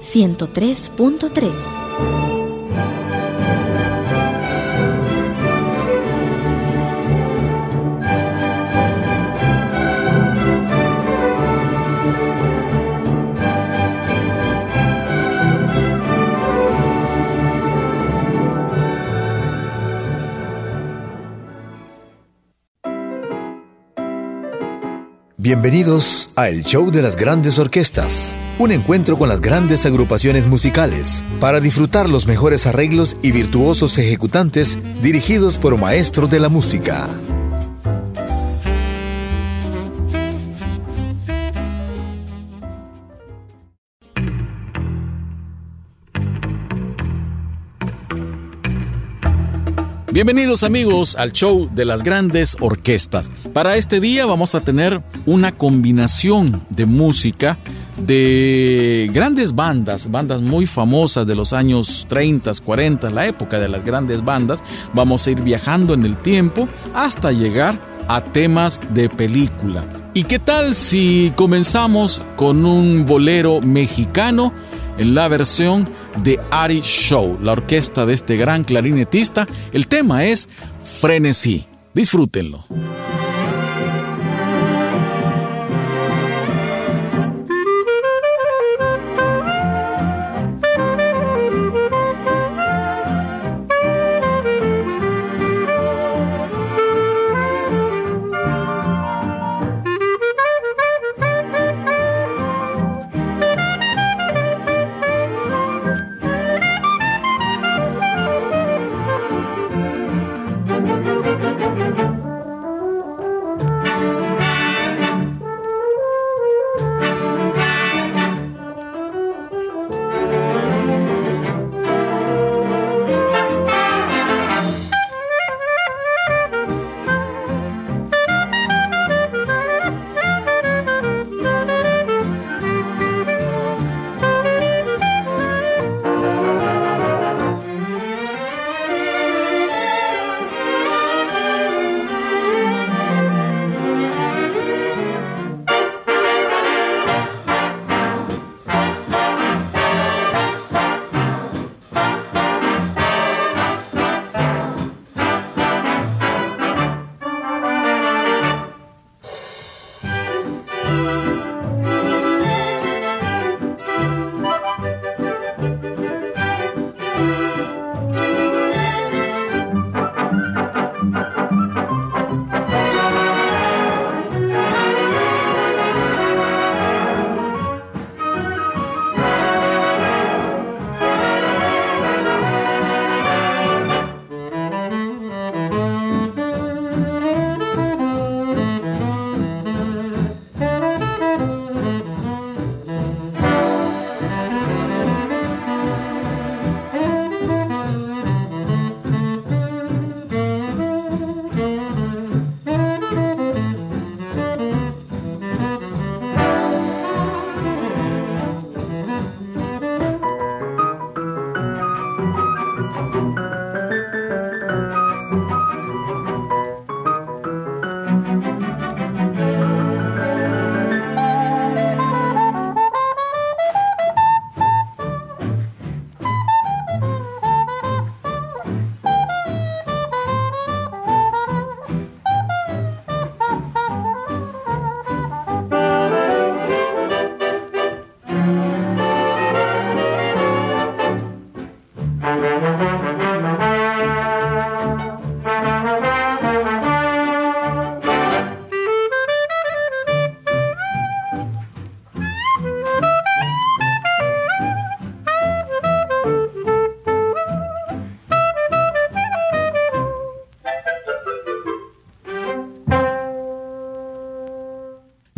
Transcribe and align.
103.3. 0.00 1.88
Bienvenidos 25.40 26.28
a 26.36 26.48
El 26.48 26.62
Show 26.62 26.90
de 26.90 27.00
las 27.00 27.16
Grandes 27.16 27.58
Orquestas, 27.58 28.36
un 28.58 28.72
encuentro 28.72 29.16
con 29.16 29.28
las 29.28 29.40
grandes 29.40 29.86
agrupaciones 29.86 30.48
musicales 30.48 31.24
para 31.38 31.60
disfrutar 31.60 32.08
los 32.08 32.26
mejores 32.26 32.66
arreglos 32.66 33.16
y 33.22 33.30
virtuosos 33.30 33.98
ejecutantes 33.98 34.78
dirigidos 35.00 35.58
por 35.58 35.76
maestros 35.78 36.28
de 36.28 36.40
la 36.40 36.48
música. 36.48 37.08
Bienvenidos 50.10 50.64
amigos 50.64 51.14
al 51.14 51.32
show 51.32 51.70
de 51.72 51.84
las 51.84 52.02
grandes 52.02 52.56
orquestas. 52.58 53.30
Para 53.52 53.76
este 53.76 54.00
día 54.00 54.26
vamos 54.26 54.56
a 54.56 54.60
tener 54.60 55.00
una 55.26 55.56
combinación 55.56 56.60
de 56.70 56.86
música 56.86 57.56
de 58.00 59.10
grandes 59.12 59.54
bandas, 59.54 60.10
bandas 60.10 60.40
muy 60.40 60.66
famosas 60.66 61.26
de 61.26 61.34
los 61.34 61.52
años 61.52 62.06
30, 62.08 62.52
40, 62.64 63.10
la 63.10 63.26
época 63.26 63.58
de 63.58 63.68
las 63.68 63.84
grandes 63.84 64.24
bandas. 64.24 64.62
Vamos 64.94 65.26
a 65.26 65.30
ir 65.30 65.42
viajando 65.42 65.94
en 65.94 66.04
el 66.04 66.16
tiempo 66.16 66.68
hasta 66.94 67.32
llegar 67.32 67.78
a 68.08 68.24
temas 68.24 68.80
de 68.94 69.08
película. 69.08 69.84
¿Y 70.14 70.24
qué 70.24 70.38
tal 70.38 70.74
si 70.74 71.32
comenzamos 71.36 72.22
con 72.36 72.64
un 72.64 73.04
bolero 73.04 73.60
mexicano 73.60 74.52
en 74.98 75.14
la 75.14 75.28
versión 75.28 75.88
de 76.22 76.38
Ari 76.50 76.80
Show, 76.80 77.38
la 77.40 77.52
orquesta 77.52 78.04
de 78.04 78.14
este 78.14 78.36
gran 78.36 78.64
clarinetista. 78.64 79.46
El 79.72 79.86
tema 79.86 80.24
es 80.24 80.48
Frenesí. 81.00 81.66
Disfrútenlo. 81.94 82.64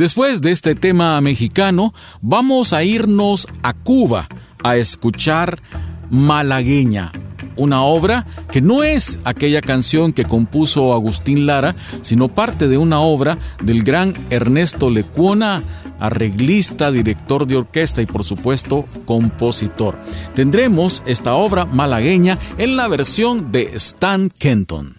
Después 0.00 0.41
de 0.41 0.50
este 0.50 0.75
tema 0.75 1.20
mexicano, 1.20 1.93
vamos 2.23 2.73
a 2.73 2.82
irnos 2.82 3.47
a 3.62 3.75
Cuba 3.75 4.29
a 4.64 4.79
escuchar 4.79 5.61
malagueña 6.08 7.12
una 7.56 7.82
obra 7.82 8.26
que 8.50 8.62
no 8.62 8.82
es 8.82 9.19
aquella 9.25 9.61
canción 9.61 10.14
que 10.14 10.25
compuso 10.25 10.94
Agustín 10.94 11.44
Lara, 11.44 11.76
sino 12.00 12.29
parte 12.29 12.67
de 12.67 12.79
una 12.79 13.00
obra 13.00 13.37
del 13.61 13.82
gran 13.82 14.14
Ernesto 14.31 14.88
Lecuona, 14.88 15.62
arreglista, 15.99 16.91
director 16.91 17.47
de 17.47 17.56
orquesta 17.56 18.00
y 18.00 18.06
por 18.06 18.25
supuesto 18.25 18.87
compositor. 19.05 19.99
Tendremos 20.35 21.02
esta 21.05 21.35
obra 21.35 21.67
malagueña 21.67 22.38
en 22.56 22.79
la 22.79 22.88
versión 22.88 23.52
de 23.52 23.64
Stan 23.75 24.31
Kenton. 24.31 24.97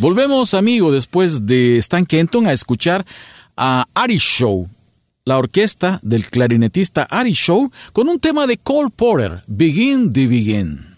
Volvemos, 0.00 0.54
amigo, 0.54 0.90
después 0.90 1.44
de 1.44 1.76
Stan 1.76 2.06
Kenton 2.06 2.46
a 2.46 2.54
escuchar 2.54 3.04
a 3.54 3.84
Ari 3.92 4.16
Show, 4.16 4.66
la 5.26 5.36
orquesta 5.36 6.00
del 6.02 6.26
clarinetista 6.30 7.02
Ari 7.02 7.34
Show, 7.34 7.70
con 7.92 8.08
un 8.08 8.18
tema 8.18 8.46
de 8.46 8.56
Cole 8.56 8.88
Porter, 8.88 9.42
Begin 9.46 10.10
the 10.10 10.26
Begin. 10.26 10.89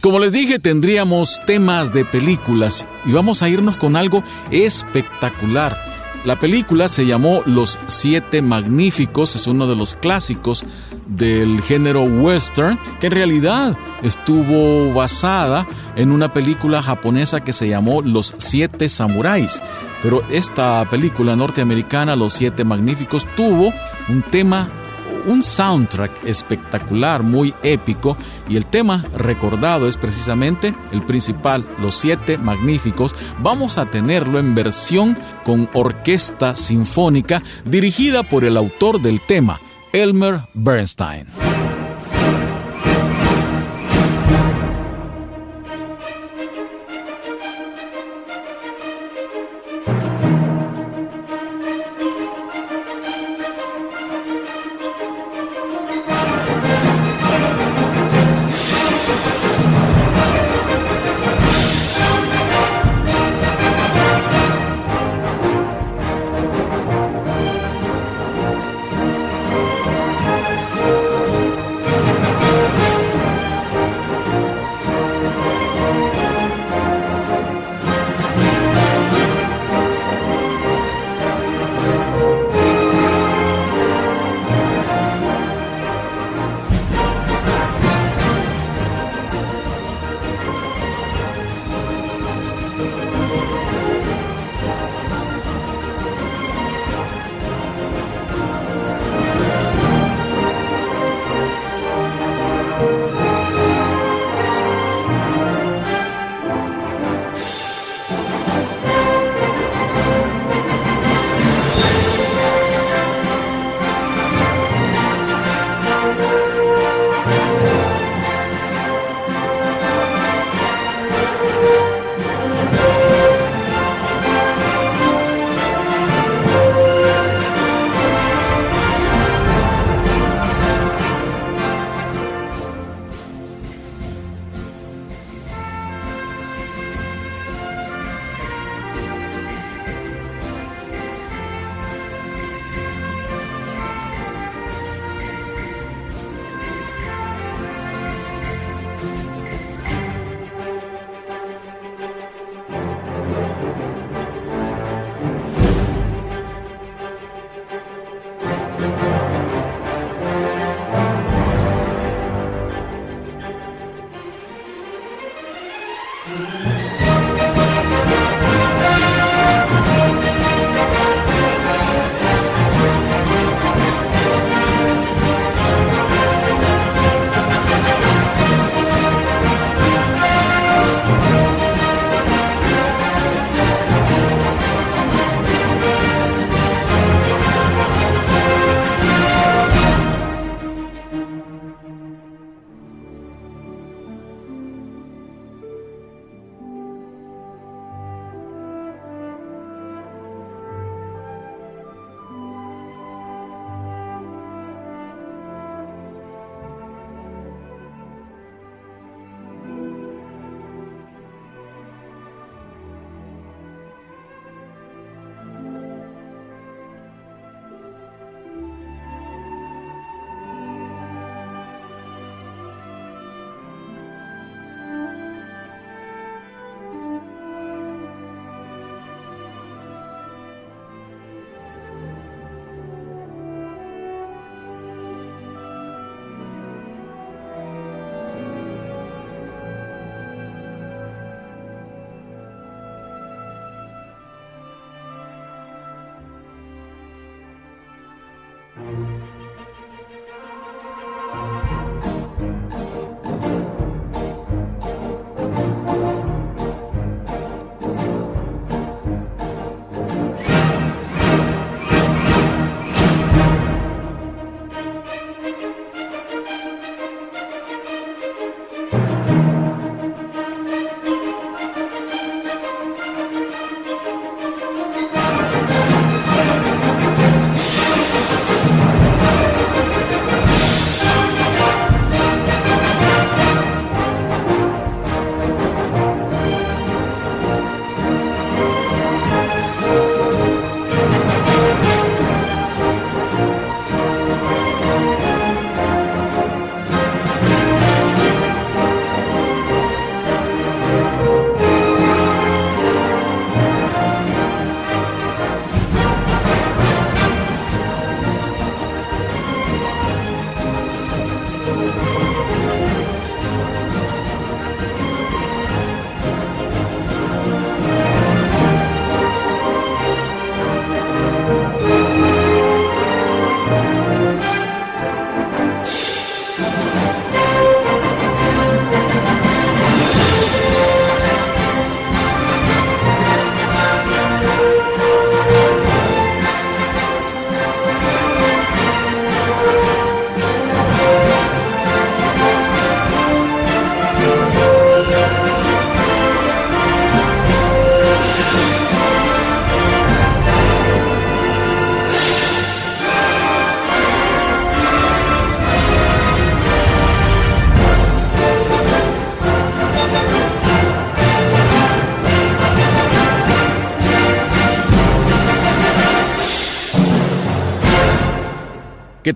Como 0.00 0.18
les 0.18 0.32
dije, 0.32 0.58
tendríamos 0.58 1.38
temas 1.46 1.92
de 1.92 2.04
películas 2.04 2.86
y 3.04 3.12
vamos 3.12 3.42
a 3.42 3.48
irnos 3.48 3.76
con 3.76 3.96
algo 3.96 4.22
espectacular. 4.50 5.76
La 6.24 6.38
película 6.38 6.88
se 6.88 7.06
llamó 7.06 7.42
Los 7.46 7.78
Siete 7.86 8.42
Magníficos, 8.42 9.36
es 9.36 9.46
uno 9.46 9.66
de 9.66 9.74
los 9.74 9.94
clásicos 9.94 10.66
del 11.06 11.62
género 11.62 12.02
western, 12.02 12.78
que 13.00 13.06
en 13.06 13.12
realidad 13.12 13.76
estuvo 14.02 14.92
basada 14.92 15.66
en 15.96 16.12
una 16.12 16.32
película 16.32 16.82
japonesa 16.82 17.42
que 17.42 17.54
se 17.54 17.68
llamó 17.68 18.02
Los 18.02 18.34
Siete 18.36 18.90
Samuráis. 18.90 19.62
Pero 20.02 20.22
esta 20.30 20.88
película 20.90 21.36
norteamericana, 21.36 22.16
Los 22.16 22.34
Siete 22.34 22.64
Magníficos, 22.64 23.26
tuvo 23.34 23.72
un 24.08 24.22
tema 24.22 24.70
un 25.26 25.42
soundtrack 25.42 26.24
espectacular, 26.24 27.22
muy 27.22 27.54
épico, 27.62 28.16
y 28.48 28.56
el 28.56 28.66
tema 28.66 29.04
recordado 29.16 29.88
es 29.88 29.96
precisamente 29.96 30.74
el 30.92 31.02
principal, 31.02 31.64
Los 31.80 31.96
Siete 31.96 32.38
Magníficos. 32.38 33.14
Vamos 33.38 33.78
a 33.78 33.86
tenerlo 33.86 34.38
en 34.38 34.54
versión 34.54 35.16
con 35.44 35.68
orquesta 35.72 36.56
sinfónica 36.56 37.42
dirigida 37.64 38.22
por 38.22 38.44
el 38.44 38.56
autor 38.56 39.00
del 39.00 39.20
tema, 39.20 39.60
Elmer 39.92 40.40
Bernstein. 40.54 41.39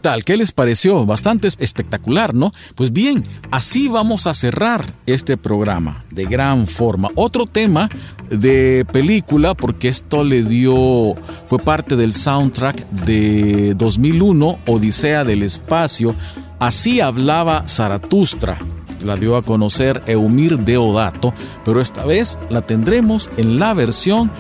Tal? 0.05 0.23
¿Qué 0.23 0.37
les 0.37 0.53
pareció? 0.53 1.07
Bastante 1.07 1.49
espectacular, 1.49 2.35
¿no? 2.35 2.53
Pues 2.75 2.93
bien, 2.93 3.23
así 3.51 3.89
vamos 3.89 4.27
a 4.27 4.35
cerrar 4.35 4.93
este 5.07 5.39
programa 5.39 6.05
de 6.11 6.27
gran 6.27 6.67
forma. 6.67 7.09
Otro 7.15 7.47
tema 7.47 7.89
de 8.29 8.85
película, 8.93 9.55
porque 9.55 9.89
esto 9.89 10.23
le 10.23 10.43
dio, 10.43 11.15
fue 11.47 11.59
parte 11.59 11.97
del 11.97 12.13
soundtrack 12.13 12.87
de 12.91 13.73
2001, 13.79 14.59
Odisea 14.67 15.25
del 15.25 15.43
Espacio. 15.43 16.15
Así 16.59 17.01
hablaba 17.01 17.67
Zaratustra. 17.67 18.59
La 19.03 19.17
dio 19.17 19.39
a 19.39 19.43
conocer 19.43 20.03
Eumir 20.07 20.59
Deodato, 20.59 21.33
pero 21.65 21.81
esta 21.81 22.05
vez 22.05 22.39
la 22.51 22.61
tendremos 22.61 23.31
en 23.39 23.59
la 23.59 23.73
versión 23.73 24.31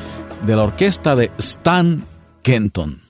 de 0.46 0.57
la 0.57 0.64
orquesta 0.64 1.16
de 1.16 1.31
Stan 1.38 2.05
Kenton. 2.42 3.03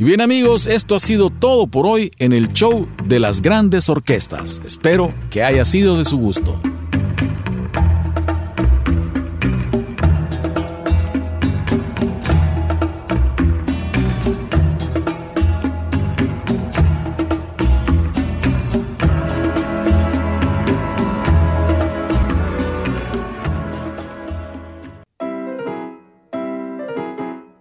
Y 0.00 0.04
bien 0.04 0.20
amigos, 0.20 0.68
esto 0.68 0.94
ha 0.94 1.00
sido 1.00 1.28
todo 1.28 1.66
por 1.66 1.84
hoy 1.84 2.12
en 2.20 2.32
el 2.32 2.52
show 2.52 2.86
de 3.04 3.18
las 3.18 3.42
grandes 3.42 3.88
orquestas. 3.88 4.62
Espero 4.64 5.12
que 5.28 5.42
haya 5.42 5.64
sido 5.64 5.98
de 5.98 6.04
su 6.04 6.18
gusto. 6.18 6.60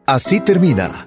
Así 0.06 0.40
termina 0.40 1.07